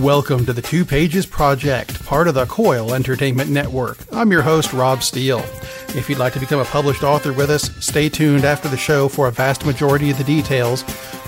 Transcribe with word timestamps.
Welcome 0.00 0.46
to 0.46 0.54
the 0.54 0.62
Two 0.62 0.86
Pages 0.86 1.26
Project, 1.26 2.02
part 2.06 2.26
of 2.26 2.34
the 2.34 2.46
Coil 2.46 2.94
Entertainment 2.94 3.50
Network. 3.50 3.98
I'm 4.10 4.32
your 4.32 4.40
host, 4.40 4.72
Rob 4.72 5.02
Steele. 5.02 5.44
If 5.88 6.08
you'd 6.08 6.18
like 6.18 6.32
to 6.32 6.40
become 6.40 6.60
a 6.60 6.64
published 6.64 7.02
author 7.02 7.32
with 7.32 7.50
us, 7.50 7.64
stay 7.84 8.08
tuned 8.08 8.44
after 8.44 8.68
the 8.68 8.76
show 8.76 9.06
for 9.08 9.28
a 9.28 9.32
vast 9.32 9.66
majority 9.66 10.10
of 10.10 10.16
the 10.16 10.24
details. 10.24 10.82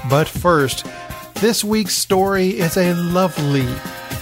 But 0.08 0.27
first, 0.27 0.87
this 1.34 1.62
week's 1.62 1.95
story 1.95 2.59
is 2.59 2.79
a 2.79 2.95
lovely, 2.95 3.69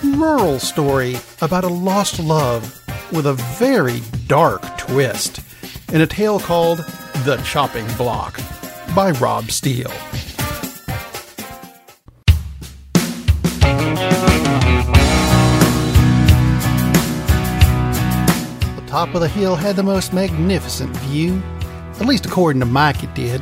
rural 0.03 0.59
story 0.59 1.17
about 1.41 1.65
a 1.65 1.69
lost 1.69 2.19
love 2.19 2.83
with 3.13 3.27
a 3.27 3.35
very 3.35 4.01
dark 4.27 4.63
twist 4.77 5.41
in 5.93 6.01
a 6.01 6.07
tale 6.07 6.41
called 6.41 6.79
The 7.25 7.41
Chopping 7.45 7.87
Block 7.97 8.41
by 8.95 9.13
Rob 9.13 9.51
Steele. 9.51 9.93
Top 18.93 19.15
of 19.15 19.23
the 19.23 19.29
hill 19.29 19.57
had 19.57 19.75
the 19.75 19.83
most 19.83 20.13
magnificent 20.13 20.95
view, 20.99 21.43
at 21.99 22.05
least 22.05 22.27
according 22.27 22.61
to 22.61 22.67
Mike 22.67 23.03
it 23.03 23.15
did. 23.15 23.41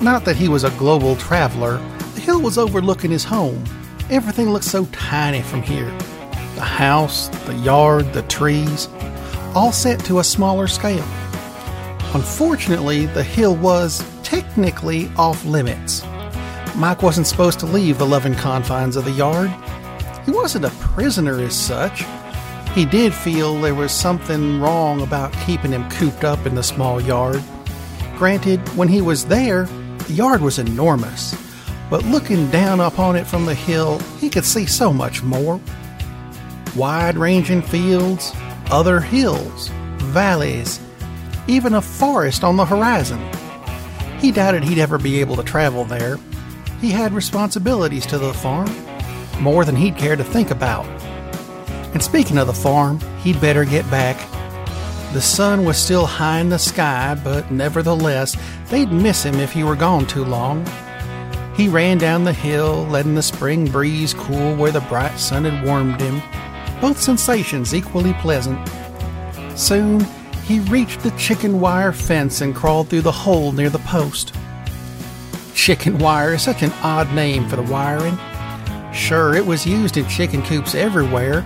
Not 0.00 0.24
that 0.24 0.36
he 0.36 0.48
was 0.48 0.64
a 0.64 0.70
global 0.78 1.16
traveler, 1.16 1.76
the 2.14 2.22
hill 2.22 2.40
was 2.40 2.56
overlooking 2.56 3.10
his 3.10 3.24
home. 3.24 3.62
Everything 4.08 4.48
looked 4.48 4.64
so 4.64 4.86
tiny 4.86 5.42
from 5.42 5.60
here. 5.60 5.90
The 6.54 6.62
house, 6.62 7.28
the 7.44 7.54
yard, 7.56 8.10
the 8.14 8.22
trees, 8.22 8.88
all 9.54 9.70
set 9.70 10.02
to 10.06 10.20
a 10.20 10.24
smaller 10.24 10.66
scale. 10.66 11.04
Unfortunately, 12.14 13.04
the 13.04 13.22
hill 13.22 13.56
was 13.56 14.02
technically 14.22 15.10
off 15.18 15.44
limits. 15.44 16.02
Mike 16.74 17.02
wasn't 17.02 17.26
supposed 17.26 17.60
to 17.60 17.66
leave 17.66 17.98
the 17.98 18.06
loving 18.06 18.34
confines 18.34 18.96
of 18.96 19.04
the 19.04 19.10
yard. 19.10 19.50
He 20.24 20.30
wasn't 20.30 20.64
a 20.64 20.70
prisoner 20.80 21.38
as 21.38 21.54
such. 21.54 22.06
He 22.74 22.84
did 22.84 23.14
feel 23.14 23.60
there 23.60 23.72
was 23.72 23.92
something 23.92 24.60
wrong 24.60 25.00
about 25.00 25.32
keeping 25.46 25.70
him 25.70 25.88
cooped 25.90 26.24
up 26.24 26.44
in 26.44 26.56
the 26.56 26.62
small 26.64 27.00
yard. 27.00 27.40
Granted, 28.16 28.58
when 28.76 28.88
he 28.88 29.00
was 29.00 29.26
there, 29.26 29.66
the 30.08 30.14
yard 30.14 30.40
was 30.40 30.58
enormous, 30.58 31.40
but 31.88 32.04
looking 32.04 32.50
down 32.50 32.80
upon 32.80 33.14
it 33.14 33.28
from 33.28 33.46
the 33.46 33.54
hill, 33.54 34.00
he 34.18 34.28
could 34.28 34.44
see 34.44 34.66
so 34.66 34.92
much 34.92 35.22
more. 35.22 35.60
Wide 36.74 37.16
ranging 37.16 37.62
fields, 37.62 38.32
other 38.72 38.98
hills, 38.98 39.68
valleys, 39.98 40.80
even 41.46 41.74
a 41.74 41.80
forest 41.80 42.42
on 42.42 42.56
the 42.56 42.64
horizon. 42.64 43.20
He 44.18 44.32
doubted 44.32 44.64
he'd 44.64 44.78
ever 44.78 44.98
be 44.98 45.20
able 45.20 45.36
to 45.36 45.44
travel 45.44 45.84
there. 45.84 46.18
He 46.80 46.90
had 46.90 47.12
responsibilities 47.12 48.04
to 48.06 48.18
the 48.18 48.34
farm, 48.34 48.74
more 49.40 49.64
than 49.64 49.76
he'd 49.76 49.96
care 49.96 50.16
to 50.16 50.24
think 50.24 50.50
about. 50.50 51.03
And 51.94 52.02
speaking 52.02 52.38
of 52.38 52.48
the 52.48 52.52
farm, 52.52 53.00
he'd 53.20 53.40
better 53.40 53.64
get 53.64 53.88
back. 53.90 54.18
The 55.14 55.22
sun 55.22 55.64
was 55.64 55.78
still 55.78 56.06
high 56.06 56.40
in 56.40 56.48
the 56.48 56.58
sky, 56.58 57.16
but 57.22 57.52
nevertheless, 57.52 58.36
they'd 58.68 58.90
miss 58.90 59.22
him 59.22 59.36
if 59.36 59.52
he 59.52 59.62
were 59.62 59.76
gone 59.76 60.06
too 60.06 60.24
long. 60.24 60.66
He 61.56 61.68
ran 61.68 61.98
down 61.98 62.24
the 62.24 62.32
hill, 62.32 62.84
letting 62.86 63.14
the 63.14 63.22
spring 63.22 63.70
breeze 63.70 64.12
cool 64.12 64.56
where 64.56 64.72
the 64.72 64.80
bright 64.80 65.16
sun 65.18 65.44
had 65.44 65.64
warmed 65.64 66.00
him, 66.00 66.20
both 66.80 67.00
sensations 67.00 67.72
equally 67.72 68.12
pleasant. 68.14 68.58
Soon, 69.56 70.04
he 70.42 70.58
reached 70.58 71.00
the 71.00 71.12
chicken 71.12 71.60
wire 71.60 71.92
fence 71.92 72.40
and 72.40 72.56
crawled 72.56 72.88
through 72.88 73.02
the 73.02 73.12
hole 73.12 73.52
near 73.52 73.70
the 73.70 73.78
post. 73.78 74.34
Chicken 75.54 75.98
wire 75.98 76.34
is 76.34 76.42
such 76.42 76.62
an 76.62 76.72
odd 76.82 77.12
name 77.12 77.48
for 77.48 77.54
the 77.54 77.62
wiring. 77.62 78.18
Sure, 78.92 79.34
it 79.34 79.46
was 79.46 79.64
used 79.64 79.96
in 79.96 80.08
chicken 80.08 80.42
coops 80.42 80.74
everywhere, 80.74 81.42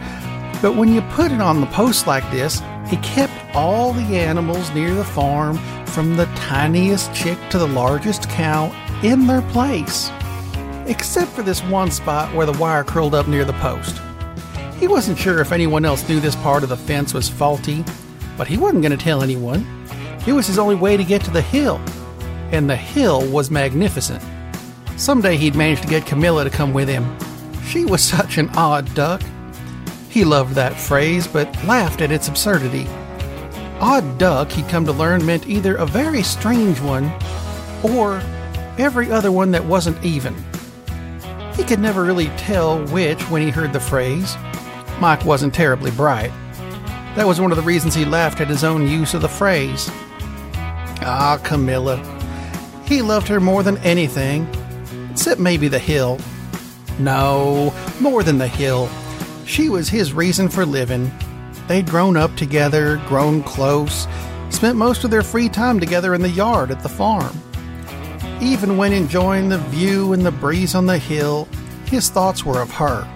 but 0.61 0.77
when 0.77 0.93
you 0.93 1.01
put 1.03 1.33
it 1.33 1.41
on 1.41 1.61
the 1.61 1.67
post 1.69 2.07
like 2.07 2.29
this, 2.31 2.61
it 2.91 3.03
kept 3.03 3.33
all 3.55 3.93
the 3.93 4.17
animals 4.17 4.73
near 4.75 4.95
the 4.95 5.05
farm, 5.05 5.59
from 5.87 6.17
the 6.17 6.27
tiniest 6.37 7.13
chick 7.15 7.39
to 7.51 7.59
the 7.59 7.69
largest 7.69 8.29
cow, 8.29 8.73
in 9.03 9.27
their 9.27 9.43
place. 9.43 10.11
Except 10.87 11.31
for 11.31 11.43
this 11.43 11.63
one 11.65 11.91
spot 11.91 12.35
where 12.35 12.47
the 12.47 12.59
wire 12.59 12.85
curled 12.85 13.15
up 13.15 13.29
near 13.29 13.45
the 13.45 13.53
post. 13.55 14.01
He 14.79 14.89
wasn't 14.89 15.19
sure 15.19 15.41
if 15.41 15.53
anyone 15.53 15.85
else 15.85 16.09
knew 16.09 16.21
this 16.21 16.37
part 16.37 16.63
of 16.63 16.69
the 16.69 16.77
fence 16.77 17.13
was 17.13 17.29
faulty, 17.29 17.85
but 18.37 18.47
he 18.47 18.57
wasn't 18.57 18.83
going 18.83 18.97
to 18.97 19.05
tell 19.05 19.23
anyone. 19.23 19.67
It 20.27 20.33
was 20.33 20.47
his 20.47 20.59
only 20.59 20.77
way 20.77 20.97
to 20.97 21.05
get 21.05 21.23
to 21.25 21.31
the 21.31 21.43
hill, 21.43 21.81
and 22.53 22.69
the 22.69 22.77
hill 22.77 23.29
was 23.31 23.51
magnificent. 23.51 24.23
Someday 24.97 25.37
he'd 25.37 25.55
manage 25.55 25.81
to 25.83 25.89
get 25.89 26.07
Camilla 26.07 26.45
to 26.45 26.51
come 26.51 26.73
with 26.73 26.89
him. 26.89 27.17
She 27.67 27.85
was 27.85 28.03
such 28.03 28.39
an 28.39 28.49
odd 28.57 28.93
duck. 28.95 29.23
He 30.11 30.25
loved 30.25 30.55
that 30.55 30.79
phrase, 30.79 31.27
but 31.27 31.53
laughed 31.65 32.01
at 32.01 32.13
its 32.13 32.29
absurdity. 32.29 32.87
Odd 33.81 34.19
duck, 34.19 34.51
he'd 34.51 34.69
come 34.69 34.85
to 34.87 34.93
learn, 34.93 35.25
meant 35.25 35.49
either 35.49 35.77
a 35.77 35.87
very 35.87 36.23
strange 36.23 36.81
one 36.81 37.13
or 37.83 38.23
every 38.79 39.11
other 39.11 39.31
one 39.31 39.51
that 39.53 39.65
wasn't 39.65 40.03
even. 40.05 40.35
He 41.55 41.65
could 41.65 41.81
never 41.81 42.05
really 42.05 42.29
tell 42.37 42.85
which 42.87 43.21
when 43.31 43.43
he 43.43 43.51
heard 43.51 43.73
the 43.73 43.81
phrase. 43.81 44.37
Mike 45.01 45.25
wasn't 45.25 45.55
terribly 45.55 45.91
bright. 45.91 46.33
That 47.15 47.27
was 47.27 47.41
one 47.41 47.51
of 47.51 47.57
the 47.57 47.63
reasons 47.63 47.95
he 47.95 48.05
laughed 48.05 48.41
at 48.41 48.49
his 48.49 48.65
own 48.65 48.89
use 48.89 49.15
of 49.15 49.23
the 49.23 49.29
phrase. 49.29 49.89
Ah, 51.03 51.41
Camilla. 51.43 51.97
He 52.85 53.03
loved 53.03 53.29
her 53.29 53.41
more 53.41 53.63
than 53.63 53.79
anything, 53.79 54.49
except 55.11 55.41
maybe 55.41 55.69
the 55.69 55.79
hill. 55.79 56.19
No, 56.99 57.75
more 58.01 58.23
than 58.23 58.39
the 58.39 58.49
hill. 58.49 58.89
She 59.49 59.71
was 59.71 59.89
his 59.89 60.13
reason 60.13 60.51
for 60.51 60.67
living. 60.67 61.11
They'd 61.69 61.89
grown 61.89 62.19
up 62.19 62.37
together, 62.37 63.01
grown 63.09 63.43
close, 63.43 64.07
spent 64.51 64.77
most 64.77 65.05
of 65.05 65.11
their 65.11 65.23
free 65.23 65.49
time 65.49 65.81
together 65.81 66.15
in 66.15 66.21
the 66.21 66.29
yard 66.29 66.71
at 66.71 66.83
the 66.83 66.89
farm. 66.91 67.35
Even 68.43 68.77
when 68.77 68.93
enjoying 68.93 69.49
the 69.49 69.57
view 69.57 70.13
and 70.13 70.25
the 70.25 70.31
breeze 70.31 70.75
on 70.75 70.85
the 70.85 70.99
hill, 70.99 71.49
his 71.87 72.11
thoughts 72.11 72.45
were 72.45 72.61
of 72.61 72.71
her. 72.73 73.09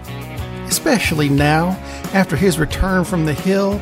Especially 0.66 1.28
now, 1.28 1.78
after 2.14 2.34
his 2.34 2.58
return 2.58 3.04
from 3.04 3.26
the 3.26 3.34
hill, 3.34 3.78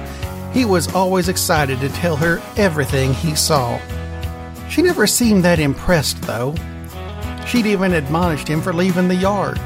he 0.52 0.64
was 0.64 0.92
always 0.92 1.28
excited 1.28 1.78
to 1.78 1.88
tell 1.90 2.16
her 2.16 2.42
everything 2.56 3.14
he 3.14 3.36
saw. 3.36 3.78
She 4.68 4.82
never 4.82 5.06
seemed 5.06 5.44
that 5.44 5.60
impressed, 5.60 6.20
though. 6.22 6.56
She'd 7.46 7.66
even 7.66 7.92
admonished 7.92 8.48
him 8.48 8.60
for 8.60 8.72
leaving 8.72 9.06
the 9.06 9.14
yard. 9.14 9.60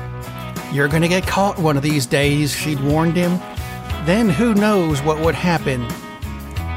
You're 0.75 0.89
going 0.89 1.03
to 1.03 1.09
get 1.09 1.25
caught 1.25 1.57
one 1.61 1.77
of 1.77 1.85
these 1.85 2.05
days, 2.05 2.53
she'd 2.53 2.81
warned 2.81 3.15
him. 3.15 3.39
Then 4.07 4.29
who 4.29 4.55
knows 4.55 5.01
what 5.03 5.21
would 5.21 5.37
happen. 5.37 5.87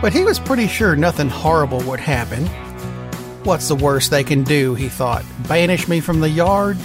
But 0.03 0.13
he 0.13 0.24
was 0.24 0.38
pretty 0.38 0.68
sure 0.68 0.96
nothing 0.96 1.30
horrible 1.30 1.81
would 1.81 2.00
happen. 2.00 2.46
What's 3.44 3.69
the 3.69 3.75
worst 3.75 4.12
they 4.12 4.24
can 4.24 4.44
do, 4.44 4.75
he 4.75 4.88
thought? 4.88 5.25
Banish 5.47 5.88
me 5.88 6.00
from 6.00 6.19
the 6.19 6.30
yard? 6.30 6.78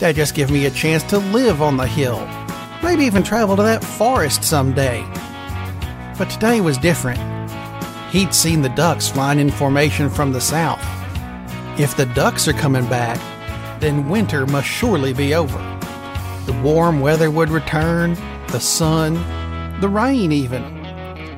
That'd 0.00 0.16
just 0.16 0.34
give 0.34 0.50
me 0.50 0.66
a 0.66 0.70
chance 0.72 1.04
to 1.04 1.18
live 1.18 1.62
on 1.62 1.76
the 1.76 1.86
hill. 1.86 2.26
Maybe 2.82 3.04
even 3.04 3.22
travel 3.22 3.54
to 3.54 3.62
that 3.62 3.84
forest 3.84 4.42
someday. 4.42 5.04
But 6.18 6.30
today 6.30 6.60
was 6.60 6.78
different. 6.78 7.20
He'd 8.10 8.34
seen 8.34 8.62
the 8.62 8.70
ducks 8.70 9.08
flying 9.08 9.38
in 9.38 9.52
formation 9.52 10.10
from 10.10 10.32
the 10.32 10.40
south. 10.40 10.82
If 11.78 11.96
the 11.96 12.06
ducks 12.06 12.48
are 12.48 12.52
coming 12.54 12.88
back, 12.88 13.20
then 13.78 14.08
winter 14.08 14.46
must 14.46 14.66
surely 14.66 15.12
be 15.12 15.32
over. 15.32 15.75
The 16.46 16.60
warm 16.62 17.00
weather 17.00 17.28
would 17.28 17.50
return, 17.50 18.14
the 18.48 18.60
sun, 18.60 19.14
the 19.80 19.88
rain 19.88 20.30
even, 20.30 20.62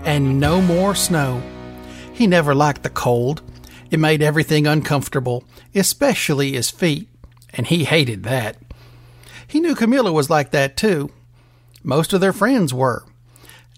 and 0.05 0.39
no 0.39 0.61
more 0.61 0.95
snow. 0.95 1.43
He 2.13 2.27
never 2.27 2.55
liked 2.55 2.83
the 2.83 2.91
cold. 2.91 3.41
It 3.91 3.99
made 3.99 4.21
everything 4.23 4.67
uncomfortable, 4.67 5.45
especially 5.75 6.53
his 6.53 6.71
feet, 6.71 7.09
and 7.55 7.67
he 7.67 7.85
hated 7.85 8.25
that. 8.25 8.59
He 9.47 9.61
knew 9.61 9.75
Camilla 9.75 10.13
was 10.13 10.29
like 10.29 10.51
that 10.51 10.77
too. 10.77 11.11
Most 11.83 12.13
of 12.13 12.21
their 12.21 12.35
friends 12.35 12.75
were. 12.75 13.07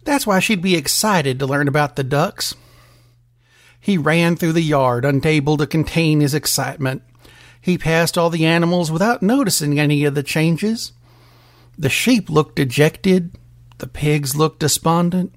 That's 0.03 0.27
why 0.27 0.41
she'd 0.41 0.61
be 0.61 0.75
excited 0.75 1.39
to 1.39 1.47
learn 1.47 1.69
about 1.69 1.95
the 1.95 2.03
ducks. 2.03 2.57
He 3.79 3.97
ran 3.97 4.35
through 4.35 4.55
the 4.55 4.63
yard, 4.63 5.05
unable 5.05 5.57
to 5.59 5.67
contain 5.67 6.21
his 6.21 6.35
excitement. 6.35 7.03
He 7.61 7.79
passed 7.79 8.19
all 8.19 8.31
the 8.31 8.47
animals 8.47 8.91
without 8.91 9.23
noticing 9.23 9.79
any 9.79 10.05
of 10.05 10.17
the 10.17 10.25
changes. 10.25 10.93
The 11.79 11.89
sheep 11.89 12.29
looked 12.29 12.57
dejected, 12.57 13.39
the 13.79 13.87
pigs 13.87 14.37
looked 14.37 14.61
despondent, 14.61 15.35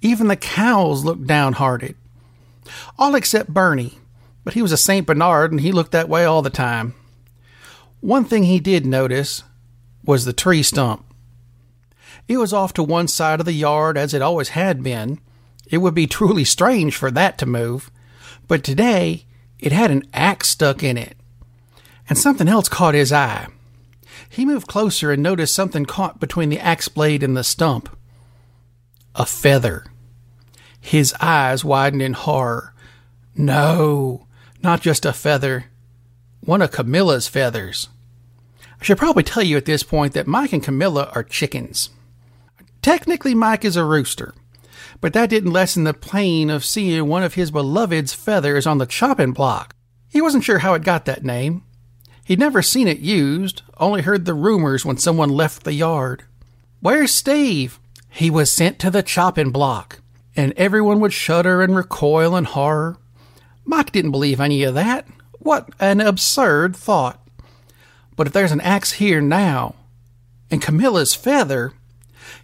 even 0.00 0.28
the 0.28 0.36
cows 0.36 1.04
looked 1.04 1.26
downhearted. 1.26 1.96
All 2.98 3.14
except 3.14 3.54
Bernie, 3.54 3.98
but 4.44 4.54
he 4.54 4.62
was 4.62 4.72
a 4.72 4.76
St. 4.76 5.06
Bernard 5.06 5.52
and 5.52 5.60
he 5.60 5.72
looked 5.72 5.92
that 5.92 6.08
way 6.08 6.24
all 6.24 6.42
the 6.42 6.50
time. 6.50 6.94
One 8.00 8.24
thing 8.24 8.44
he 8.44 8.60
did 8.60 8.86
notice 8.86 9.42
was 10.04 10.24
the 10.24 10.32
tree 10.32 10.62
stump. 10.62 11.04
It 12.28 12.36
was 12.36 12.52
off 12.52 12.72
to 12.74 12.82
one 12.82 13.08
side 13.08 13.40
of 13.40 13.46
the 13.46 13.52
yard 13.52 13.96
as 13.96 14.14
it 14.14 14.22
always 14.22 14.50
had 14.50 14.82
been. 14.82 15.18
It 15.70 15.78
would 15.78 15.94
be 15.94 16.06
truly 16.06 16.44
strange 16.44 16.96
for 16.96 17.10
that 17.10 17.38
to 17.38 17.46
move. 17.46 17.90
But 18.46 18.64
today, 18.64 19.24
it 19.58 19.72
had 19.72 19.90
an 19.90 20.04
axe 20.14 20.48
stuck 20.48 20.82
in 20.82 20.96
it. 20.96 21.16
And 22.08 22.16
something 22.16 22.48
else 22.48 22.68
caught 22.68 22.94
his 22.94 23.12
eye. 23.12 23.48
He 24.28 24.44
moved 24.44 24.66
closer 24.66 25.12
and 25.12 25.22
noticed 25.22 25.54
something 25.54 25.84
caught 25.84 26.20
between 26.20 26.48
the 26.48 26.60
axe 26.60 26.88
blade 26.88 27.22
and 27.22 27.36
the 27.36 27.44
stump. 27.44 27.88
A 29.14 29.26
feather. 29.26 29.86
His 30.80 31.14
eyes 31.20 31.64
widened 31.64 32.02
in 32.02 32.12
horror. 32.14 32.74
No, 33.34 34.26
not 34.62 34.80
just 34.80 35.04
a 35.04 35.12
feather. 35.12 35.66
One 36.40 36.62
of 36.62 36.72
Camilla's 36.72 37.28
feathers. 37.28 37.88
I 38.80 38.84
should 38.84 38.98
probably 38.98 39.24
tell 39.24 39.42
you 39.42 39.56
at 39.56 39.64
this 39.64 39.82
point 39.82 40.14
that 40.14 40.26
Mike 40.26 40.52
and 40.52 40.62
Camilla 40.62 41.10
are 41.14 41.24
chickens. 41.24 41.90
Technically, 42.80 43.34
Mike 43.34 43.64
is 43.64 43.76
a 43.76 43.84
rooster, 43.84 44.34
but 45.00 45.12
that 45.12 45.30
didn't 45.30 45.52
lessen 45.52 45.84
the 45.84 45.94
pain 45.94 46.48
of 46.48 46.64
seeing 46.64 47.06
one 47.06 47.24
of 47.24 47.34
his 47.34 47.50
beloved's 47.50 48.14
feathers 48.14 48.66
on 48.66 48.78
the 48.78 48.86
chopping 48.86 49.32
block. 49.32 49.74
He 50.08 50.20
wasn't 50.22 50.44
sure 50.44 50.60
how 50.60 50.74
it 50.74 50.84
got 50.84 51.04
that 51.06 51.24
name. 51.24 51.64
He'd 52.28 52.38
never 52.38 52.60
seen 52.60 52.88
it 52.88 52.98
used, 52.98 53.62
only 53.78 54.02
heard 54.02 54.26
the 54.26 54.34
rumors 54.34 54.84
when 54.84 54.98
someone 54.98 55.30
left 55.30 55.64
the 55.64 55.72
yard. 55.72 56.24
Where's 56.80 57.10
Steve? 57.10 57.80
He 58.10 58.28
was 58.28 58.52
sent 58.52 58.78
to 58.80 58.90
the 58.90 59.02
chopping 59.02 59.50
block, 59.50 60.00
and 60.36 60.52
everyone 60.52 61.00
would 61.00 61.14
shudder 61.14 61.62
and 61.62 61.74
recoil 61.74 62.36
in 62.36 62.44
horror. 62.44 62.98
Mike 63.64 63.92
didn't 63.92 64.10
believe 64.10 64.40
any 64.40 64.62
of 64.62 64.74
that. 64.74 65.08
What 65.38 65.70
an 65.80 66.02
absurd 66.02 66.76
thought. 66.76 67.18
But 68.14 68.26
if 68.26 68.34
there's 68.34 68.52
an 68.52 68.60
axe 68.60 68.92
here 68.92 69.22
now, 69.22 69.76
and 70.50 70.60
Camilla's 70.60 71.14
feather, 71.14 71.72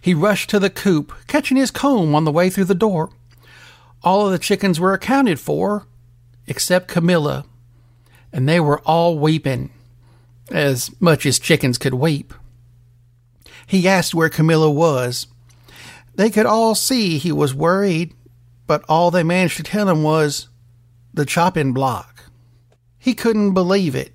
he 0.01 0.15
rushed 0.15 0.49
to 0.49 0.57
the 0.57 0.71
coop, 0.71 1.13
catching 1.27 1.57
his 1.57 1.69
comb 1.69 2.15
on 2.15 2.23
the 2.23 2.31
way 2.31 2.49
through 2.49 2.65
the 2.65 2.73
door. 2.73 3.11
All 4.03 4.25
of 4.25 4.31
the 4.31 4.39
chickens 4.39 4.79
were 4.79 4.93
accounted 4.93 5.39
for, 5.39 5.85
except 6.47 6.87
Camilla, 6.87 7.45
and 8.33 8.49
they 8.49 8.59
were 8.59 8.79
all 8.79 9.19
weeping, 9.19 9.69
as 10.51 10.89
much 10.99 11.25
as 11.25 11.39
chickens 11.39 11.77
could 11.77 11.93
weep. 11.93 12.33
He 13.67 13.87
asked 13.87 14.13
where 14.13 14.29
Camilla 14.29 14.69
was. 14.69 15.27
They 16.15 16.29
could 16.29 16.45
all 16.45 16.75
see 16.75 17.17
he 17.17 17.31
was 17.31 17.53
worried, 17.53 18.13
but 18.67 18.83
all 18.87 19.11
they 19.11 19.23
managed 19.23 19.57
to 19.57 19.63
tell 19.63 19.89
him 19.89 20.03
was 20.03 20.47
the 21.13 21.25
chopping 21.25 21.73
block. 21.73 22.25
He 22.97 23.13
couldn't 23.13 23.53
believe 23.53 23.95
it. 23.95 24.13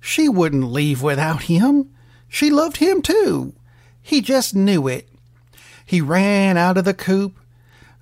She 0.00 0.28
wouldn't 0.28 0.72
leave 0.72 1.02
without 1.02 1.44
him. 1.44 1.90
She 2.28 2.50
loved 2.50 2.78
him 2.78 3.02
too. 3.02 3.54
He 4.00 4.20
just 4.20 4.54
knew 4.54 4.88
it. 4.88 5.08
He 5.84 6.00
ran 6.00 6.56
out 6.56 6.76
of 6.76 6.84
the 6.84 6.94
coop. 6.94 7.38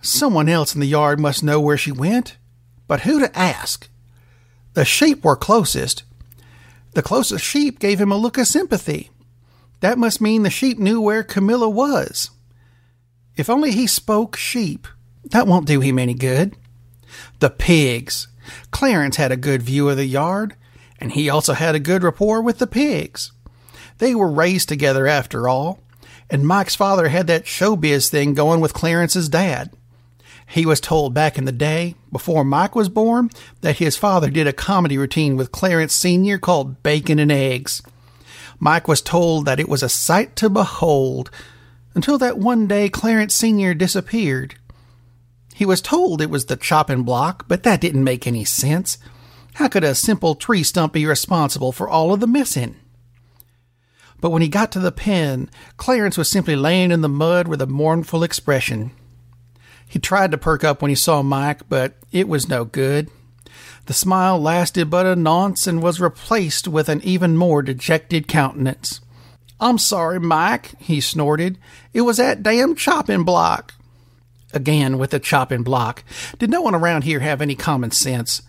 Someone 0.01 0.49
else 0.49 0.75
in 0.75 0.81
the 0.81 0.87
yard 0.87 1.21
must 1.21 1.43
know 1.43 1.61
where 1.61 1.77
she 1.77 1.93
went. 1.93 2.37
But 2.87 3.01
who 3.01 3.21
to 3.21 3.39
ask? 3.39 3.89
The 4.75 4.85
sheep 4.85 5.25
were 5.25 5.37
closest. 5.37 6.05
The 6.93 7.03
closest 7.03 7.45
sheep 7.45 7.79
gave 7.79 8.01
him 8.01 8.13
a 8.13 8.17
look 8.17 8.39
of 8.39 8.47
sympathy. 8.47 9.11
That 9.81 9.99
must 9.99 10.21
mean 10.21 10.43
the 10.43 10.51
sheep 10.51 10.79
knew 10.79 11.01
where 11.01 11.23
Camilla 11.23 11.69
was. 11.69 12.31
If 13.37 13.49
only 13.49 13.73
he 13.73 13.87
spoke 13.87 14.37
sheep. 14.37 14.87
That 15.25 15.47
won't 15.47 15.67
do 15.67 15.81
him 15.81 15.99
any 15.99 16.15
good. 16.15 16.57
The 17.39 17.51
pigs. 17.51 18.29
Clarence 18.71 19.17
had 19.17 19.33
a 19.33 19.37
good 19.37 19.63
view 19.63 19.89
of 19.89 19.97
the 19.97 20.07
yard 20.07 20.57
and 21.01 21.13
he 21.13 21.31
also 21.31 21.55
had 21.55 21.75
a 21.75 21.81
good 21.81 22.03
rapport 22.03 22.43
with 22.43 22.59
the 22.59 22.67
pigs. 22.67 23.33
They 23.99 24.15
were 24.15 24.31
raised 24.31 24.69
together 24.69 25.07
after 25.07 25.49
all, 25.49 25.81
and 26.29 26.47
Mike's 26.47 26.77
father 26.77 27.09
had 27.09 27.27
that 27.29 27.47
showbiz 27.47 28.11
thing 28.11 28.35
going 28.35 28.61
with 28.61 28.75
Clarence's 28.75 29.29
dad. 29.29 29.73
He 30.51 30.67
was 30.67 30.81
told 30.81 31.15
back 31.15 31.39
in 31.39 31.45
the 31.45 31.53
day, 31.53 31.95
before 32.11 32.43
Mike 32.43 32.75
was 32.75 32.89
born, 32.89 33.31
that 33.61 33.79
his 33.79 33.97
father 33.97 34.31
did 34.31 34.49
a 34.49 34.53
comedy 34.53 34.99
routine 34.99 35.37
with 35.37 35.53
Clarence 35.53 35.95
Sr. 35.95 36.39
called 36.39 36.83
Bacon 36.83 37.21
and 37.21 37.31
Eggs. 37.31 37.83
Mike 38.59 38.89
was 38.89 39.01
told 39.01 39.45
that 39.45 39.61
it 39.61 39.69
was 39.69 39.85
a 39.85 39.89
sight 39.89 40.35
to 40.37 40.51
behold, 40.51 41.31
until 41.95 42.19
that 42.19 42.37
one 42.37 42.67
day 42.67 42.89
Clarence 42.89 43.33
Sr. 43.33 43.75
disappeared. 43.75 44.57
He 45.55 45.65
was 45.65 45.81
told 45.81 46.21
it 46.21 46.31
was 46.31 46.47
the 46.47 46.57
chopping 46.57 47.05
block, 47.05 47.47
but 47.47 47.63
that 47.63 47.81
didn't 47.81 48.03
make 48.03 48.27
any 48.27 48.45
sense. 48.45 48.99
How 49.55 49.69
could 49.69 49.85
a 49.85 49.95
simple 49.95 50.35
tree 50.35 50.65
stump 50.65 50.95
be 50.95 51.07
responsible 51.07 51.71
for 51.71 51.89
all 51.89 52.13
of 52.13 52.19
the 52.19 52.27
missing? 52.27 52.75
But 54.21 54.31
when 54.31 54.43
he 54.43 54.49
got 54.49 54.73
to 54.73 54.81
the 54.81 54.91
pen, 54.91 55.49
Clarence 55.77 56.19
was 56.19 56.29
simply 56.29 56.57
laying 56.57 56.91
in 56.91 57.03
the 57.03 57.09
mud 57.09 57.47
with 57.47 57.63
a 57.63 57.69
mournful 57.69 58.25
expression. 58.25 58.91
He 59.91 59.99
tried 59.99 60.31
to 60.31 60.39
perk 60.39 60.63
up 60.63 60.81
when 60.81 60.89
he 60.89 60.95
saw 60.95 61.21
Mike, 61.21 61.69
but 61.69 61.95
it 62.13 62.29
was 62.29 62.49
no 62.49 62.65
good. 62.65 63.11
The 63.87 63.93
smile 63.93 64.41
lasted 64.41 64.89
but 64.89 65.05
a 65.05 65.17
nonce 65.17 65.67
and 65.67 65.83
was 65.83 66.01
replaced 66.01 66.69
with 66.69 66.89
an 66.89 67.01
even 67.03 67.37
more 67.37 67.61
dejected 67.61 68.29
countenance. 68.29 69.01
I'm 69.59 69.79
sorry, 69.79 70.21
Mike, 70.21 70.79
he 70.79 71.01
snorted. 71.01 71.59
It 71.93 72.03
was 72.03 72.19
that 72.19 72.45
damn 72.45 72.77
chopping 72.77 73.25
block. 73.25 73.75
Again 74.53 74.97
with 74.97 75.11
the 75.11 75.19
chopping 75.19 75.65
block. 75.65 76.05
Did 76.39 76.51
no 76.51 76.63
one 76.63 76.77
around 76.77 77.03
here 77.03 77.19
have 77.19 77.43
any 77.43 77.57
common 77.57 77.91
sense? 77.91 78.43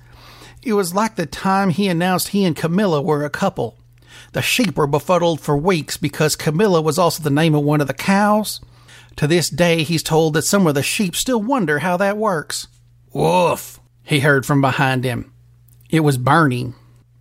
It 0.61 0.73
was 0.73 0.93
like 0.93 1.15
the 1.15 1.25
time 1.25 1.71
he 1.71 1.87
announced 1.87 2.27
he 2.27 2.45
and 2.45 2.55
Camilla 2.55 3.01
were 3.01 3.25
a 3.25 3.31
couple. 3.31 3.79
The 4.33 4.43
sheep 4.43 4.77
were 4.77 4.85
befuddled 4.85 5.41
for 5.41 5.57
weeks 5.57 5.97
because 5.97 6.35
Camilla 6.35 6.83
was 6.83 6.99
also 6.99 7.23
the 7.23 7.31
name 7.31 7.55
of 7.55 7.63
one 7.63 7.81
of 7.81 7.87
the 7.87 7.95
cows. 7.95 8.61
To 9.17 9.27
this 9.27 9.49
day, 9.49 9.83
he's 9.83 10.03
told 10.03 10.33
that 10.33 10.43
some 10.43 10.65
of 10.67 10.75
the 10.75 10.83
sheep 10.83 11.15
still 11.15 11.41
wonder 11.41 11.79
how 11.79 11.97
that 11.97 12.17
works. 12.17 12.67
Woof, 13.13 13.79
he 14.03 14.21
heard 14.21 14.45
from 14.45 14.61
behind 14.61 15.03
him. 15.03 15.33
It 15.89 15.99
was 16.01 16.17
Bernie. 16.17 16.73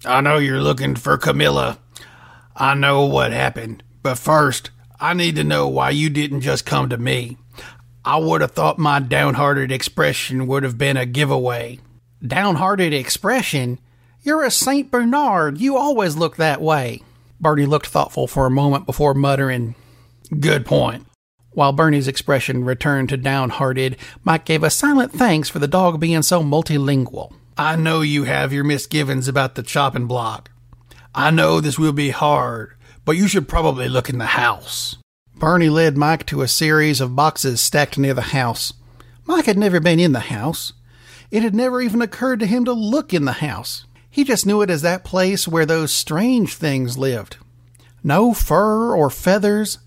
I 0.05 0.21
know 0.21 0.39
you're 0.39 0.63
looking 0.63 0.95
for 0.95 1.19
Camilla. 1.19 1.79
I 2.57 2.75
know 2.75 3.05
what 3.05 3.33
happened, 3.33 3.83
but 4.03 4.19
first, 4.19 4.71
I 5.01 5.15
need 5.15 5.37
to 5.37 5.45
know 5.45 5.69
why 5.69 5.91
you 5.91 6.11
didn't 6.11 6.43
just 6.43 6.65
come 6.65 6.89
to 6.91 6.99
me. 6.99 7.37
I 8.05 8.17
would 8.17 8.41
have 8.41 8.53
thought 8.53 8.79
my 8.79 8.99
downhearted 9.01 9.71
expression 9.73 10.47
would 10.47 10.63
have 10.63 10.79
been 10.79 10.97
a 10.97 11.07
giveaway 11.07 11.81
downhearted 12.27 12.93
expression. 12.93 13.79
You're 14.23 14.45
a 14.45 14.51
St. 14.51 14.91
Bernard. 14.91 15.59
You 15.59 15.77
always 15.77 16.17
look 16.17 16.37
that 16.37 16.61
way. 16.61 17.03
Bernie 17.41 17.67
looked 17.67 17.87
thoughtful 17.87 18.27
for 18.27 18.47
a 18.47 18.51
moment 18.51 18.87
before 18.87 19.15
muttering, 19.15 19.75
Good 20.39 20.65
point. 20.65 21.07
While 21.53 21.73
Bernie's 21.73 22.09
expression 22.09 22.65
returned 22.65 23.09
to 23.09 23.17
downhearted, 23.17 23.97
Mike 24.23 24.45
gave 24.45 24.63
a 24.63 24.71
silent 24.71 25.13
thanks 25.13 25.49
for 25.49 25.59
the 25.59 25.67
dog 25.67 25.99
being 25.99 26.23
so 26.23 26.43
multilingual. 26.43 27.33
I 27.59 27.77
know 27.77 28.01
you 28.03 28.25
have 28.25 28.53
your 28.53 28.65
misgivings 28.65 29.27
about 29.27 29.57
the 29.57 29.63
chopping 29.63 30.07
block. 30.07 30.51
I 31.15 31.31
know 31.31 31.61
this 31.61 31.79
will 31.79 31.93
be 31.93 32.11
hard, 32.11 32.75
but 33.05 33.17
you 33.17 33.27
should 33.27 33.49
probably 33.49 33.89
look 33.89 34.09
in 34.09 34.19
the 34.19 34.27
house. 34.27 34.97
Bernie 35.35 35.71
led 35.71 35.97
Mike 35.97 36.25
to 36.27 36.43
a 36.43 36.49
series 36.49 37.01
of 37.01 37.17
boxes 37.17 37.61
stacked 37.61 37.99
near 37.99 38.15
the 38.15 38.21
house. 38.23 38.73
Mike 39.25 39.47
had 39.47 39.59
never 39.59 39.81
been 39.81 39.99
in 39.99 40.13
the 40.13 40.21
house. 40.21 40.73
It 41.31 41.43
had 41.43 41.55
never 41.55 41.81
even 41.81 42.03
occurred 42.03 42.41
to 42.41 42.47
him 42.47 42.65
to 42.65 42.73
look 42.73 43.13
in 43.13 43.25
the 43.25 43.33
house. 43.33 43.87
He 44.09 44.23
just 44.23 44.47
knew 44.47 44.63
it 44.63 44.71
as 44.71 44.83
that 44.83 45.05
place 45.05 45.49
where 45.49 45.67
those 45.67 45.93
strange 45.93 46.55
things 46.55 46.99
lived. 46.99 47.37
No 48.05 48.35
fur 48.35 48.95
or 48.95 49.11
feathers, 49.11 49.79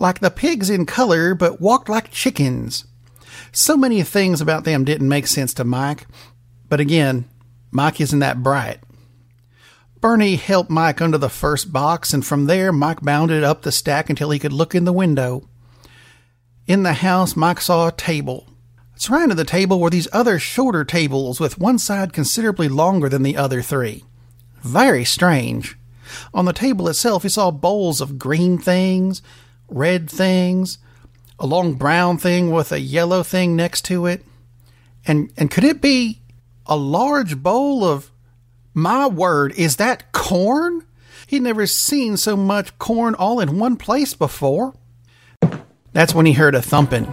like 0.00 0.20
the 0.20 0.30
pigs 0.30 0.70
in 0.70 0.86
color, 0.86 1.34
but 1.34 1.60
walked 1.60 1.88
like 1.88 2.10
chickens. 2.10 2.86
So 3.52 3.76
many 3.76 4.02
things 4.02 4.40
about 4.40 4.64
them 4.64 4.84
didn't 4.84 5.08
make 5.08 5.26
sense 5.26 5.54
to 5.54 5.64
Mike, 5.64 6.06
but 6.68 6.80
again, 6.80 7.28
Mike 7.70 8.00
isn't 8.00 8.18
that 8.18 8.42
bright. 8.42 8.80
Bernie 10.00 10.36
helped 10.36 10.70
Mike 10.70 11.00
under 11.00 11.18
the 11.18 11.28
first 11.28 11.72
box, 11.72 12.12
and 12.12 12.24
from 12.24 12.46
there, 12.46 12.72
Mike 12.72 13.00
bounded 13.00 13.42
up 13.42 13.62
the 13.62 13.72
stack 13.72 14.08
until 14.08 14.30
he 14.30 14.38
could 14.38 14.52
look 14.52 14.74
in 14.74 14.84
the 14.84 14.92
window. 14.92 15.48
In 16.66 16.82
the 16.82 16.92
house, 16.92 17.34
Mike 17.34 17.60
saw 17.60 17.88
a 17.88 17.92
table, 17.92 18.48
Surrounding 18.98 19.36
the 19.36 19.44
table 19.44 19.78
were 19.78 19.90
these 19.90 20.08
other 20.12 20.40
shorter 20.40 20.84
tables 20.84 21.38
with 21.38 21.56
one 21.56 21.78
side 21.78 22.12
considerably 22.12 22.68
longer 22.68 23.08
than 23.08 23.22
the 23.22 23.36
other 23.36 23.62
three. 23.62 24.02
Very 24.62 25.04
strange. 25.04 25.78
On 26.34 26.46
the 26.46 26.52
table 26.52 26.88
itself, 26.88 27.22
he 27.22 27.28
saw 27.28 27.52
bowls 27.52 28.00
of 28.00 28.18
green 28.18 28.58
things, 28.58 29.22
red 29.68 30.10
things, 30.10 30.78
a 31.38 31.46
long 31.46 31.74
brown 31.74 32.18
thing 32.18 32.50
with 32.50 32.72
a 32.72 32.80
yellow 32.80 33.22
thing 33.22 33.54
next 33.54 33.84
to 33.86 34.06
it. 34.06 34.24
And 35.06 35.32
and 35.36 35.50
could 35.50 35.64
it 35.64 35.80
be 35.80 36.20
a 36.66 36.76
large 36.76 37.42
bowl 37.42 37.84
of 37.84 38.10
my 38.74 39.06
word, 39.06 39.52
is 39.52 39.76
that 39.76 40.12
corn? 40.12 40.84
He'd 41.26 41.42
never 41.42 41.66
seen 41.66 42.16
so 42.16 42.36
much 42.36 42.78
corn 42.78 43.14
all 43.14 43.40
in 43.40 43.58
one 43.58 43.76
place 43.76 44.14
before. 44.14 44.74
That's 45.92 46.14
when 46.14 46.26
he 46.26 46.32
heard 46.34 46.54
a 46.54 46.62
thumping 46.62 47.12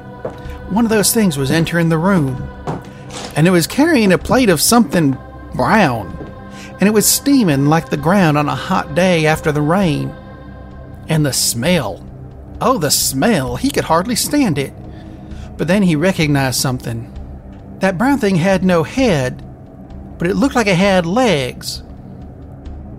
one 0.69 0.83
of 0.85 0.89
those 0.89 1.13
things 1.13 1.37
was 1.37 1.51
entering 1.51 1.89
the 1.89 1.97
room, 1.97 2.35
and 3.35 3.47
it 3.47 3.51
was 3.51 3.67
carrying 3.67 4.11
a 4.11 4.17
plate 4.17 4.49
of 4.49 4.59
something 4.59 5.17
brown, 5.53 6.07
and 6.79 6.83
it 6.83 6.91
was 6.91 7.05
steaming 7.05 7.67
like 7.67 7.89
the 7.89 7.97
ground 7.97 8.37
on 8.37 8.49
a 8.49 8.55
hot 8.55 8.95
day 8.95 9.27
after 9.27 9.51
the 9.51 9.61
rain. 9.61 10.13
And 11.07 11.23
the 11.23 11.33
smell 11.33 12.03
oh, 12.61 12.77
the 12.77 12.91
smell! 12.91 13.55
He 13.55 13.69
could 13.69 13.85
hardly 13.85 14.15
stand 14.15 14.57
it. 14.57 14.73
But 15.57 15.67
then 15.67 15.83
he 15.83 15.95
recognized 15.95 16.59
something. 16.59 17.11
That 17.79 17.97
brown 17.97 18.19
thing 18.19 18.35
had 18.35 18.63
no 18.63 18.83
head, 18.83 19.41
but 20.17 20.27
it 20.27 20.35
looked 20.35 20.55
like 20.55 20.67
it 20.67 20.75
had 20.75 21.05
legs. 21.05 21.83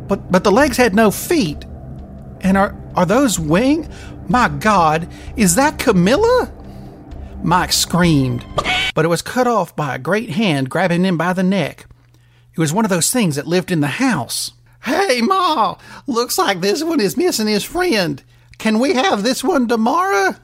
But 0.08 0.30
but 0.30 0.44
the 0.44 0.52
legs 0.52 0.76
had 0.76 0.94
no 0.94 1.10
feet. 1.10 1.64
And 2.40 2.56
are 2.56 2.74
Are 2.94 3.06
those 3.06 3.38
wing? 3.38 3.88
My 4.28 4.48
God, 4.48 5.08
is 5.36 5.54
that 5.54 5.78
Camilla? 5.78 6.52
Mike 7.42 7.72
screamed, 7.72 8.44
but 8.94 9.04
it 9.04 9.08
was 9.08 9.22
cut 9.22 9.46
off 9.46 9.76
by 9.76 9.94
a 9.94 9.98
great 9.98 10.30
hand 10.30 10.70
grabbing 10.70 11.04
him 11.04 11.16
by 11.16 11.32
the 11.32 11.42
neck. 11.42 11.86
It 12.52 12.58
was 12.58 12.72
one 12.72 12.84
of 12.84 12.90
those 12.90 13.12
things 13.12 13.36
that 13.36 13.46
lived 13.46 13.70
in 13.70 13.80
the 13.80 13.86
house. 13.86 14.52
Hey, 14.84 15.20
Ma, 15.20 15.76
looks 16.06 16.38
like 16.38 16.60
this 16.60 16.82
one 16.82 17.00
is 17.00 17.16
missing 17.16 17.46
his 17.46 17.64
friend. 17.64 18.22
Can 18.58 18.78
we 18.78 18.94
have 18.94 19.22
this 19.22 19.44
one 19.44 19.68
tomorrow? 19.68 20.34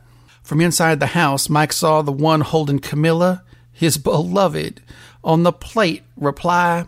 From 0.42 0.61
inside 0.61 1.00
the 1.00 1.07
house, 1.07 1.49
Mike 1.49 1.73
saw 1.73 2.02
the 2.02 2.12
one 2.12 2.40
holding 2.40 2.78
Camilla, 2.78 3.45
his 3.73 3.97
beloved, 3.97 4.83
on 5.25 5.42
the 5.42 5.52
plate 5.52 6.02
reply, 6.16 6.87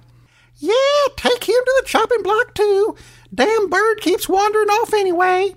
Yeah, 0.56 0.74
take 1.16 1.44
him 1.44 1.54
to 1.54 1.82
the 1.82 1.88
chopping 1.88 2.22
block 2.22 2.54
too. 2.54 2.96
Damn 3.34 3.68
bird 3.68 4.00
keeps 4.00 4.28
wandering 4.28 4.68
off 4.68 4.92
anyway. 4.92 5.54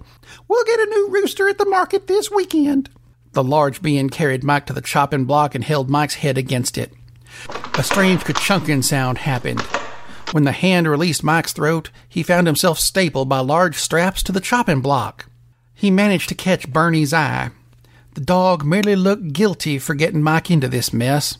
We'll 0.47 0.65
get 0.65 0.79
a 0.79 0.85
new 0.85 1.09
rooster 1.11 1.47
at 1.47 1.57
the 1.57 1.65
market 1.65 2.07
this 2.07 2.31
weekend. 2.31 2.89
The 3.33 3.43
large 3.43 3.81
being 3.81 4.09
carried 4.09 4.43
Mike 4.43 4.65
to 4.67 4.73
the 4.73 4.81
chopping 4.81 5.25
block 5.25 5.53
and 5.53 5.63
held 5.63 5.89
Mike's 5.89 6.15
head 6.15 6.37
against 6.37 6.77
it. 6.77 6.91
A 7.75 7.83
strange 7.83 8.23
ka-chunking 8.23 8.81
sound 8.81 9.19
happened. 9.19 9.61
When 10.31 10.43
the 10.43 10.51
hand 10.51 10.87
released 10.87 11.23
Mike's 11.23 11.53
throat, 11.53 11.91
he 12.09 12.23
found 12.23 12.47
himself 12.47 12.79
stapled 12.79 13.29
by 13.29 13.39
large 13.39 13.75
straps 13.75 14.23
to 14.23 14.31
the 14.31 14.41
chopping 14.41 14.81
block. 14.81 15.27
He 15.77 15.91
managed 15.91 16.27
to 16.29 16.35
catch 16.35 16.73
Bernie's 16.73 17.13
eye. 17.13 17.51
The 18.15 18.21
dog 18.21 18.65
merely 18.65 18.95
looked 18.95 19.31
guilty 19.31 19.77
for 19.77 19.93
getting 19.93 20.23
Mike 20.23 20.49
into 20.49 20.67
this 20.67 20.91
mess. 20.91 21.37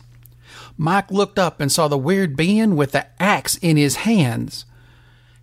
Mike 0.76 1.10
looked 1.10 1.40
up 1.40 1.60
and 1.60 1.72
saw 1.72 1.88
the 1.88 1.98
weird 1.98 2.36
being 2.36 2.76
with 2.76 2.92
the 2.92 3.08
axe 3.20 3.56
in 3.56 3.76
his 3.76 3.96
hands. 3.96 4.64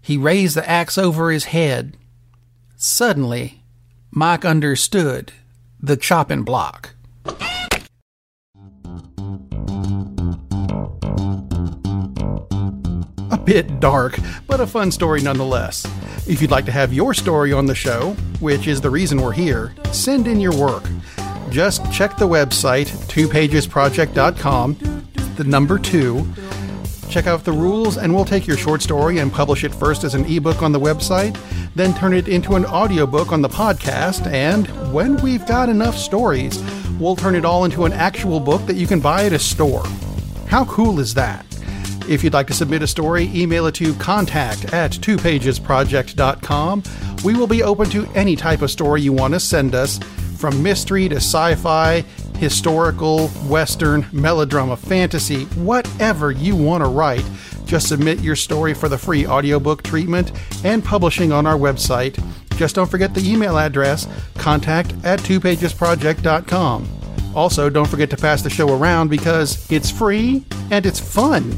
He 0.01 0.15
raised 0.15 0.55
the 0.55 0.67
axe 0.67 0.97
over 0.97 1.29
his 1.29 1.45
head. 1.45 1.97
Suddenly, 2.77 3.63
Mike 4.11 4.45
understood 4.45 5.33
the 5.81 5.97
chopping 5.97 6.43
block. 6.43 6.95
A 13.29 13.37
bit 13.43 13.81
dark, 13.81 14.17
but 14.47 14.61
a 14.61 14.67
fun 14.67 14.89
story 14.89 15.21
nonetheless. 15.21 15.85
If 16.27 16.41
you'd 16.41 16.49
like 16.49 16.65
to 16.65 16.71
have 16.71 16.91
your 16.91 17.13
story 17.13 17.53
on 17.53 17.67
the 17.67 17.75
show, 17.75 18.13
which 18.39 18.67
is 18.67 18.81
the 18.81 18.89
reason 18.89 19.21
we're 19.21 19.31
here, 19.31 19.75
send 19.91 20.27
in 20.27 20.39
your 20.39 20.57
work. 20.57 20.83
Just 21.51 21.91
check 21.93 22.17
the 22.17 22.27
website, 22.27 22.87
twopagesproject.com, 23.07 25.07
the 25.35 25.43
number 25.43 25.77
two. 25.77 26.27
Check 27.09 27.27
out 27.27 27.43
the 27.43 27.51
rules, 27.51 27.97
and 27.97 28.13
we'll 28.13 28.25
take 28.25 28.47
your 28.47 28.57
short 28.57 28.81
story 28.81 29.19
and 29.19 29.31
publish 29.31 29.63
it 29.63 29.73
first 29.73 30.03
as 30.03 30.15
an 30.15 30.25
ebook 30.25 30.63
on 30.63 30.71
the 30.71 30.79
website, 30.79 31.37
then 31.75 31.93
turn 31.93 32.15
it 32.15 32.27
into 32.27 32.55
an 32.55 32.65
audiobook 32.65 33.31
on 33.31 33.43
the 33.43 33.49
podcast, 33.49 34.25
and 34.25 34.65
when 34.91 35.17
we've 35.17 35.45
got 35.45 35.69
enough 35.69 35.95
stories, 35.95 36.59
we'll 36.99 37.15
turn 37.15 37.35
it 37.35 37.45
all 37.45 37.65
into 37.65 37.85
an 37.85 37.93
actual 37.93 38.39
book 38.39 38.65
that 38.65 38.75
you 38.75 38.87
can 38.87 38.99
buy 38.99 39.25
at 39.25 39.33
a 39.33 39.39
store. 39.39 39.83
How 40.47 40.65
cool 40.65 40.99
is 40.99 41.13
that? 41.13 41.45
If 42.07 42.23
you'd 42.23 42.33
like 42.33 42.47
to 42.47 42.53
submit 42.53 42.83
a 42.83 42.87
story, 42.87 43.31
email 43.33 43.65
it 43.65 43.75
to 43.75 43.93
contact 43.95 44.73
at 44.73 44.91
twopagesproject.com. 44.91 46.83
We 47.23 47.33
will 47.33 47.47
be 47.47 47.63
open 47.63 47.89
to 47.89 48.05
any 48.13 48.35
type 48.35 48.61
of 48.61 48.69
story 48.69 49.01
you 49.01 49.11
want 49.11 49.33
to 49.33 49.39
send 49.39 49.73
us, 49.73 49.99
from 50.37 50.61
mystery 50.61 51.09
to 51.09 51.15
sci 51.15 51.55
fi, 51.55 52.01
historical, 52.37 53.29
western, 53.47 54.05
melodrama, 54.11 54.77
fantasy, 54.77 55.45
whatever 55.55 56.31
you 56.31 56.55
want 56.55 56.83
to 56.83 56.87
write. 56.87 57.25
Just 57.65 57.87
submit 57.87 58.19
your 58.19 58.35
story 58.35 58.73
for 58.75 58.87
the 58.87 58.97
free 58.97 59.25
audiobook 59.25 59.81
treatment 59.81 60.31
and 60.63 60.83
publishing 60.85 61.31
on 61.31 61.47
our 61.47 61.57
website. 61.57 62.21
Just 62.57 62.75
don't 62.75 62.89
forget 62.89 63.13
the 63.13 63.27
email 63.27 63.57
address 63.57 64.07
contact 64.35 64.93
at 65.03 65.19
twopagesproject.com. 65.21 66.87
Also, 67.35 67.69
don't 67.69 67.87
forget 67.87 68.09
to 68.11 68.17
pass 68.17 68.41
the 68.41 68.49
show 68.49 68.77
around 68.77 69.09
because 69.09 69.69
it's 69.71 69.89
free 69.89 70.45
and 70.71 70.85
it's 70.85 70.99
fun. 70.99 71.53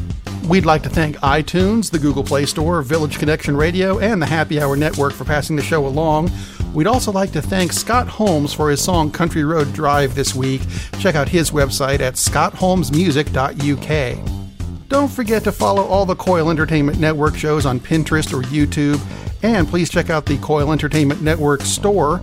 We'd 0.47 0.65
like 0.65 0.83
to 0.83 0.89
thank 0.89 1.17
iTunes, 1.17 1.91
the 1.91 1.99
Google 1.99 2.23
Play 2.23 2.45
Store, 2.45 2.81
Village 2.81 3.19
Connection 3.19 3.57
Radio, 3.57 3.99
and 3.99 4.21
the 4.21 4.25
Happy 4.25 4.61
Hour 4.61 4.77
Network 4.77 5.11
for 5.11 5.25
passing 5.25 5.57
the 5.57 5.61
show 5.61 5.85
along. 5.85 6.31
We'd 6.73 6.87
also 6.87 7.11
like 7.11 7.33
to 7.33 7.41
thank 7.41 7.73
Scott 7.73 8.07
Holmes 8.07 8.53
for 8.53 8.69
his 8.69 8.81
song 8.81 9.11
Country 9.11 9.43
Road 9.43 9.73
Drive 9.73 10.15
this 10.15 10.33
week. 10.33 10.61
Check 10.99 11.15
out 11.15 11.27
his 11.27 11.51
website 11.51 11.99
at 11.99 12.13
scottholmesmusic.uk. 12.13 14.87
Don't 14.87 15.11
forget 15.11 15.43
to 15.43 15.51
follow 15.51 15.83
all 15.83 16.05
the 16.05 16.15
Coil 16.15 16.49
Entertainment 16.49 16.97
Network 16.97 17.35
shows 17.35 17.65
on 17.65 17.81
Pinterest 17.81 18.33
or 18.33 18.41
YouTube, 18.43 19.01
and 19.43 19.67
please 19.67 19.89
check 19.89 20.09
out 20.09 20.25
the 20.25 20.37
Coil 20.37 20.71
Entertainment 20.71 21.21
Network 21.21 21.59
store, 21.59 22.21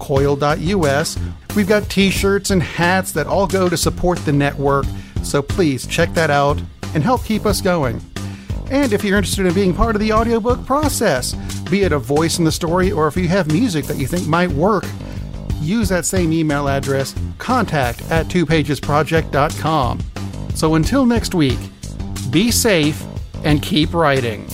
coil.us. 0.00 1.16
We've 1.54 1.68
got 1.68 1.88
t 1.88 2.10
shirts 2.10 2.50
and 2.50 2.64
hats 2.64 3.12
that 3.12 3.28
all 3.28 3.46
go 3.46 3.68
to 3.68 3.76
support 3.76 4.18
the 4.24 4.32
network, 4.32 4.86
so 5.22 5.40
please 5.40 5.86
check 5.86 6.12
that 6.14 6.30
out 6.30 6.60
and 6.94 7.02
help 7.02 7.24
keep 7.24 7.46
us 7.46 7.60
going. 7.60 8.00
And 8.70 8.92
if 8.92 9.02
you're 9.02 9.18
interested 9.18 9.46
in 9.46 9.54
being 9.54 9.74
part 9.74 9.96
of 9.96 10.00
the 10.00 10.12
audiobook 10.12 10.64
process, 10.64 11.34
be 11.70 11.82
it 11.82 11.92
a 11.92 11.98
voice 11.98 12.38
in 12.38 12.44
the 12.44 12.52
story 12.52 12.92
or 12.92 13.08
if 13.08 13.16
you 13.16 13.28
have 13.28 13.52
music 13.52 13.84
that 13.86 13.96
you 13.96 14.06
think 14.06 14.26
might 14.26 14.50
work, 14.50 14.84
use 15.60 15.88
that 15.88 16.04
same 16.04 16.32
email 16.32 16.68
address, 16.68 17.14
contact 17.38 18.02
at 18.10 18.26
twopagesproject.com. 18.26 20.00
So 20.54 20.74
until 20.74 21.06
next 21.06 21.34
week, 21.34 21.58
be 22.30 22.50
safe 22.50 23.02
and 23.44 23.62
keep 23.62 23.92
writing. 23.92 24.46